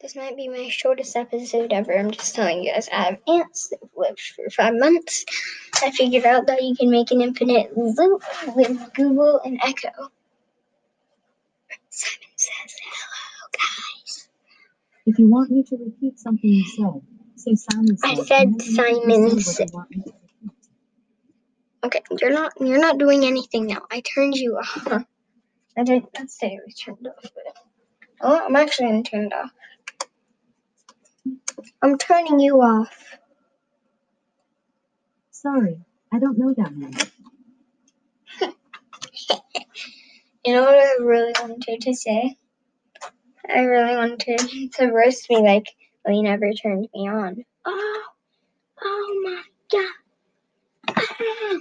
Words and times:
This 0.00 0.16
might 0.16 0.34
be 0.34 0.48
my 0.48 0.70
shortest 0.70 1.14
episode 1.14 1.74
ever. 1.74 1.92
I'm 1.94 2.10
just 2.10 2.34
telling 2.34 2.62
you 2.62 2.72
guys 2.72 2.88
I 2.90 3.02
have 3.02 3.18
ants. 3.28 3.68
They've 3.68 3.90
lived 3.94 4.20
for 4.34 4.48
five 4.48 4.72
months. 4.74 5.26
I 5.82 5.90
figured 5.90 6.24
out 6.24 6.46
that 6.46 6.62
you 6.62 6.74
can 6.74 6.90
make 6.90 7.10
an 7.10 7.20
infinite 7.20 7.76
loop 7.76 8.22
with 8.56 8.94
Google 8.94 9.40
and 9.44 9.60
Echo. 9.62 9.90
Simon 11.90 12.28
says 12.36 12.76
hello, 12.82 13.50
guys. 13.52 14.28
If 15.04 15.18
you 15.18 15.28
want 15.28 15.50
me 15.50 15.64
to 15.64 15.76
repeat 15.76 16.18
something 16.18 16.48
you 16.48 16.64
said, 16.64 17.02
say 17.36 17.54
Simon 17.56 17.98
said. 17.98 18.08
I 18.08 18.14
said 18.14 18.62
Simon 18.62 19.40
said. 19.40 19.68
what 19.70 19.70
you 19.70 19.76
want 19.76 19.90
me 19.90 20.02
to 20.02 20.12
repeat. 20.12 20.54
Okay, 21.84 22.00
you're 22.22 22.32
not 22.32 22.52
you're 22.58 22.80
not 22.80 22.96
doing 22.96 23.24
anything 23.26 23.66
now. 23.66 23.82
I 23.90 24.00
turned 24.00 24.34
you 24.34 24.56
off. 24.56 25.04
I 25.76 25.84
didn't 25.84 26.30
say 26.30 26.48
it 26.54 26.62
was 26.64 26.74
turned 26.74 27.06
off, 27.06 27.30
but 27.34 27.56
oh 28.22 28.46
I'm 28.46 28.56
actually 28.56 28.88
gonna 28.88 29.02
turn 29.02 29.24
it 29.26 29.34
off. 29.34 29.50
I'm 31.82 31.98
turning 31.98 32.40
you 32.40 32.56
off. 32.62 32.94
Sorry, 35.32 35.80
I 36.12 36.18
don't 36.20 36.38
know 36.38 36.54
that 36.56 36.72
one. 36.74 36.94
You 40.46 40.54
know 40.54 40.62
what 40.62 40.74
I 40.74 40.92
really 41.02 41.32
wanted 41.40 41.82
to 41.82 41.94
say? 41.94 42.36
I 43.48 43.60
really 43.60 43.96
wanted 43.96 44.72
to 44.74 44.86
roast 44.88 45.30
me 45.30 45.38
like, 45.42 45.66
well, 46.04 46.16
you 46.16 46.22
never 46.22 46.52
turned 46.52 46.88
me 46.94 47.08
on. 47.08 47.44
Oh, 47.66 48.02
oh 48.82 49.22
my 49.24 49.42
god. 49.72 50.04
Ah. 50.96 51.58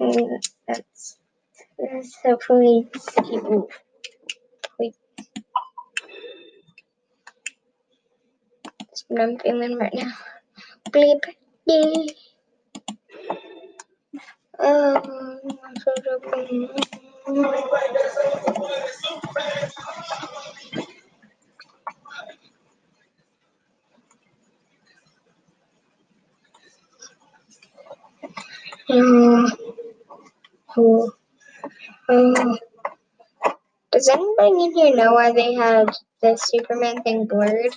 Mm, 0.00 0.40
That's, 0.68 1.18
that's 1.78 2.16
so 2.22 2.38
please 2.38 2.86
keep 3.24 3.42
move. 3.44 3.70
Please. 4.76 4.96
That's 8.80 8.99
what 9.10 9.22
I'm 9.22 9.38
feeling 9.40 9.78
right 9.78 9.94
now. 9.94 10.12
Bleep. 10.90 11.20
Dee. 11.68 12.16
Oh, 14.58 15.40
I'm 15.64 15.76
so 15.78 15.92
joking. 16.04 16.70
Oh, 28.90 29.50
oh, 30.78 31.12
oh. 32.10 32.58
Does 33.92 34.08
anybody 34.08 34.64
in 34.64 34.74
here 34.76 34.96
know 34.96 35.14
why 35.14 35.32
they 35.32 35.54
had 35.54 35.90
the 36.22 36.36
Superman 36.36 37.02
thing 37.02 37.26
blurred? 37.26 37.76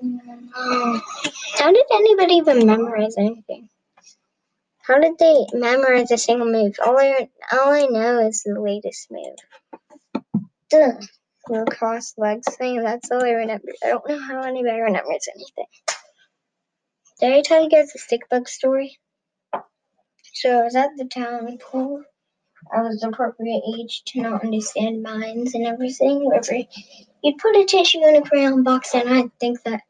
sort 0.00 1.02
How 1.58 1.72
did 1.72 1.86
anybody 1.92 2.34
even 2.34 2.66
memorize 2.66 3.16
anything? 3.18 3.68
How 4.82 4.98
did 4.98 5.18
they 5.18 5.46
memorize 5.52 6.10
a 6.10 6.18
single 6.18 6.50
move? 6.50 6.76
All 6.84 6.98
I 6.98 7.28
all 7.52 7.72
I 7.72 7.86
know 7.86 8.26
is 8.26 8.42
the 8.42 8.60
latest 8.60 9.10
move. 9.10 9.36
Duh. 10.70 10.92
The 11.46 11.64
cross 11.70 12.12
legs 12.18 12.54
thing, 12.56 12.82
that's 12.82 13.10
all 13.10 13.24
I 13.24 13.30
remember. 13.30 13.72
I 13.82 13.88
don't 13.88 14.06
know 14.06 14.18
how 14.18 14.42
anybody 14.42 14.80
remembers 14.80 15.28
anything. 15.34 15.64
Did 17.20 17.32
I 17.32 17.40
tell 17.40 17.62
you 17.62 17.70
guys 17.70 17.92
the 17.92 17.98
stick 17.98 18.28
bug 18.28 18.48
story? 18.48 18.98
So 20.34 20.60
I 20.60 20.64
was 20.64 20.76
at 20.76 20.90
the 20.98 21.06
town 21.06 21.56
pool. 21.58 22.04
I 22.72 22.82
was 22.82 23.00
the 23.00 23.08
appropriate 23.08 23.62
age 23.78 24.02
to 24.08 24.20
not 24.20 24.44
understand 24.44 25.02
mines 25.02 25.54
and 25.54 25.66
everything. 25.66 26.26
Wherever 26.26 26.54
you'd 27.22 27.38
put 27.38 27.56
a 27.56 27.64
tissue 27.64 28.04
in 28.04 28.16
a 28.16 28.22
crayon 28.22 28.62
box, 28.62 28.94
and 28.94 29.08
I'd 29.08 29.32
think 29.40 29.62
that 29.62 29.82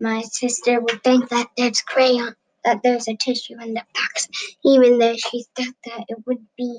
my 0.00 0.22
sister 0.22 0.80
would 0.80 1.02
think 1.02 1.28
that 1.28 1.48
there's 1.56 1.82
crayon, 1.82 2.34
that 2.64 2.82
there's 2.82 3.08
a 3.08 3.16
tissue 3.16 3.60
in 3.60 3.74
the 3.74 3.82
box, 3.94 4.28
even 4.64 4.98
though 4.98 5.16
she 5.16 5.44
thought 5.56 5.74
that 5.86 6.04
it 6.08 6.18
would 6.26 6.44
be 6.56 6.78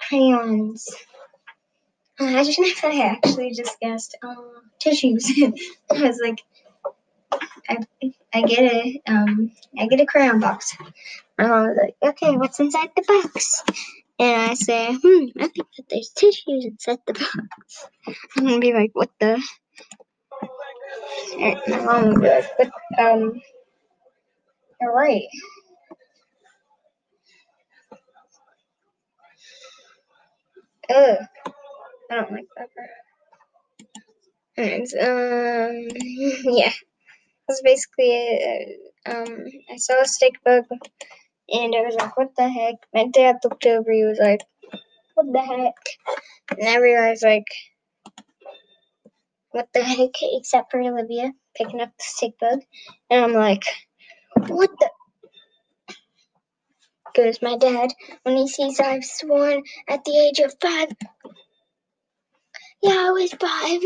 crayons. 0.00 0.88
I 2.18 2.44
just 2.44 2.84
I 2.84 3.02
actually 3.02 3.52
just 3.52 3.78
guessed 3.80 4.16
um, 4.22 4.70
tissues. 4.78 5.30
I 5.90 6.02
was 6.02 6.20
like, 6.22 6.42
I, 7.68 7.78
I 8.32 8.42
get 8.42 8.72
a 8.72 9.02
um 9.06 9.52
I 9.78 9.86
get 9.86 10.00
a 10.00 10.06
crayon 10.06 10.40
box. 10.40 10.76
My 11.36 11.46
mom 11.46 11.66
was 11.66 11.78
like, 11.80 11.96
okay, 12.02 12.36
what's 12.36 12.60
inside 12.60 12.90
the 12.96 13.02
box? 13.02 13.64
And 14.18 14.50
I 14.50 14.54
say, 14.54 14.94
hmm, 14.94 15.26
I 15.38 15.48
think 15.48 15.68
that 15.76 15.84
there's 15.90 16.08
tissues 16.08 16.64
inside 16.64 17.00
the 17.06 17.12
box. 17.12 17.88
I'm 18.36 18.44
gonna 18.46 18.60
be 18.60 18.72
like, 18.72 18.90
what 18.94 19.10
the? 19.20 19.42
Like, 21.34 21.58
but 21.66 22.70
um, 22.98 23.40
you're 24.80 24.94
right. 24.94 25.28
Ugh, 30.90 31.18
I 32.10 32.14
don't 32.16 32.32
like 32.32 32.46
pepper. 32.56 32.88
And 34.56 34.86
um, 35.00 35.88
yeah, 36.56 36.72
that's 37.48 37.62
basically 37.62 38.10
it. 38.10 38.80
Um, 39.06 39.46
I 39.72 39.76
saw 39.76 40.00
a 40.02 40.06
stick 40.06 40.34
bug, 40.44 40.64
and 41.48 41.74
I 41.74 41.80
was 41.82 41.96
like, 41.98 42.16
what 42.16 42.36
the 42.36 42.48
heck? 42.48 42.76
My 42.94 43.06
dad 43.12 43.36
looked 43.44 43.66
over, 43.66 43.92
he 43.92 44.04
was 44.04 44.18
like, 44.20 44.42
what 45.14 45.32
the 45.32 45.40
heck? 45.40 45.74
And 46.58 46.68
I 46.68 46.78
realized, 46.78 47.24
like, 47.24 47.46
what 49.56 49.72
the 49.72 49.82
heck, 49.82 50.10
except 50.20 50.70
for 50.70 50.80
Olivia 50.82 51.32
picking 51.56 51.80
up 51.80 51.88
the 51.88 52.04
stick 52.04 52.32
bug. 52.38 52.60
And 53.08 53.24
I'm 53.24 53.32
like, 53.32 53.62
what 54.48 54.70
the? 54.78 54.90
Goes 57.14 57.40
my 57.40 57.56
dad 57.56 57.88
when 58.24 58.36
he 58.36 58.46
sees 58.46 58.78
I've 58.78 59.02
sworn 59.02 59.62
at 59.88 60.04
the 60.04 60.28
age 60.28 60.40
of 60.40 60.54
five. 60.60 60.88
Yeah, 62.82 63.06
I 63.06 63.10
was 63.12 63.32
five. 63.32 63.80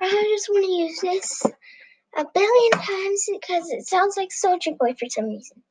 I 0.00 0.34
just 0.34 0.48
want 0.48 0.66
to 0.66 0.72
use 0.72 1.00
this 1.00 1.42
a 2.18 2.26
billion 2.34 2.72
times 2.72 3.28
because 3.30 3.70
it 3.70 3.86
sounds 3.86 4.16
like 4.16 4.32
Soldier 4.32 4.72
Boy 4.76 4.94
for 4.98 5.08
some 5.08 5.28
reason. 5.28 5.62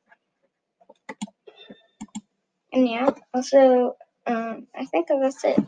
And 2.72 2.88
yeah, 2.88 3.10
also, 3.34 3.96
um, 4.26 4.66
I 4.74 4.86
think 4.86 5.08
that's 5.08 5.44
it. 5.44 5.58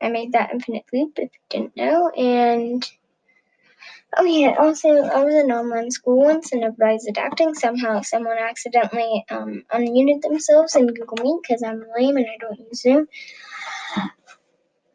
I 0.00 0.08
made 0.08 0.32
that 0.32 0.50
infinite 0.52 0.84
loop 0.92 1.18
if 1.18 1.30
you 1.32 1.40
didn't 1.48 1.76
know, 1.76 2.08
and 2.10 2.84
oh 4.16 4.24
yeah, 4.24 4.54
also 4.58 4.88
I 4.88 5.24
was 5.24 5.34
in 5.34 5.50
online 5.50 5.90
school 5.90 6.18
once 6.18 6.52
and 6.52 6.64
everybody's 6.64 7.06
adapting. 7.06 7.54
Somehow, 7.54 8.02
someone 8.02 8.38
accidentally 8.38 9.24
um, 9.30 9.64
unmuted 9.72 10.22
themselves 10.22 10.74
in 10.76 10.86
Google 10.86 11.18
Meet 11.22 11.42
because 11.42 11.62
I'm 11.62 11.84
lame 11.96 12.16
and 12.16 12.26
I 12.26 12.36
don't 12.38 12.58
use 12.58 12.82
Zoom, 12.82 13.06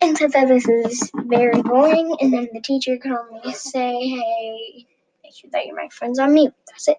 and 0.02 0.18
said 0.18 0.32
that 0.34 0.48
this 0.48 0.68
is 0.68 1.12
very 1.16 1.62
boring. 1.62 2.16
And 2.20 2.34
then 2.34 2.50
the 2.54 2.62
teacher 2.62 2.98
could 2.98 3.12
only 3.12 3.54
say, 3.54 4.00
"Hey, 4.08 4.88
make 5.24 5.34
sure 5.36 5.50
that 5.52 5.66
your 5.66 5.76
microphone's 5.76 6.20
on 6.20 6.34
mute." 6.34 6.54
That's 6.68 6.90
it. 6.90 6.98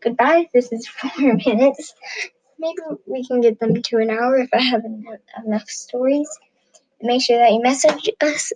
Goodbye. 0.00 0.48
This 0.52 0.72
is 0.72 0.86
four 0.88 1.10
minutes. 1.18 1.94
Maybe 2.58 2.78
we 3.06 3.26
can 3.26 3.40
get 3.40 3.58
them 3.58 3.82
to 3.82 3.98
an 3.98 4.10
hour 4.10 4.36
if 4.36 4.50
I 4.52 4.60
have 4.60 4.84
enough 5.44 5.68
stories. 5.68 6.28
Make 7.02 7.22
sure 7.22 7.38
that 7.38 7.50
you 7.50 7.60
message 7.60 8.10
us 8.20 8.52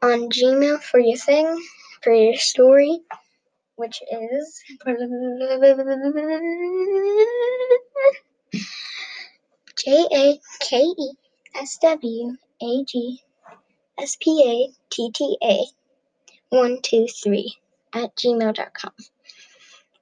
on 0.00 0.30
Gmail 0.30 0.80
for 0.82 0.98
your 0.98 1.18
thing, 1.18 1.62
for 2.02 2.14
your 2.14 2.36
story, 2.36 3.00
which 3.76 4.00
is 4.10 4.62
J 9.76 10.06
A 10.14 10.40
K 10.60 10.76
E 10.78 11.12
S 11.56 11.78
W 11.82 12.36
A 12.62 12.84
G 12.84 13.20
S 13.98 14.16
P 14.18 14.42
A 14.46 14.72
T 14.90 15.10
T 15.12 15.36
A 15.42 15.64
123 16.48 17.54
at 17.94 18.16
gmail.com. 18.16 18.92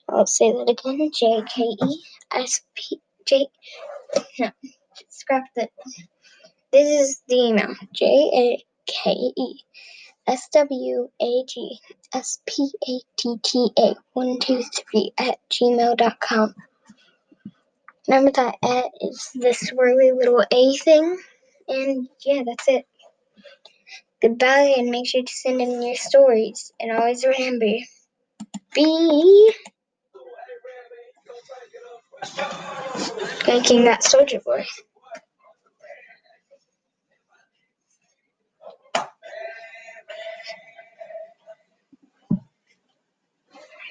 I'll 0.08 0.26
say 0.26 0.52
that 0.52 0.70
again 0.70 1.10
J 1.12 1.42
K 1.52 1.62
E 1.62 2.02
S 2.32 2.62
P 2.76 3.00
J 3.26 3.48
no 4.38 4.50
scrap 5.08 5.44
the. 5.56 5.68
This 6.72 7.08
is 7.10 7.22
the 7.26 7.34
email 7.34 7.74
J 7.92 8.04
A 8.06 8.64
K 8.86 9.10
E 9.10 9.60
S 10.28 10.48
W 10.52 11.08
A 11.20 11.44
G 11.48 11.80
S 12.14 12.40
P 12.46 12.70
A 12.88 13.00
T 13.16 13.36
T 13.42 13.70
A 13.76 13.94
123 14.12 15.12
at 15.18 15.38
gmail.com. 15.50 16.54
Remember 18.06 18.30
that 18.32 18.54
at 18.62 18.90
is 19.00 19.30
the 19.34 19.48
swirly 19.48 20.16
little 20.16 20.44
A 20.48 20.76
thing? 20.76 21.20
And 21.66 22.08
yeah, 22.24 22.42
that's 22.46 22.68
it. 22.68 22.86
Goodbye, 24.22 24.74
and 24.76 24.90
make 24.90 25.08
sure 25.08 25.22
to 25.22 25.32
send 25.32 25.60
in 25.60 25.82
your 25.82 25.96
stories. 25.96 26.72
And 26.78 26.92
always 26.92 27.24
remember 27.24 27.66
be 28.74 29.52
making 33.46 33.84
that 33.84 34.04
soldier 34.04 34.40
boy. 34.40 34.64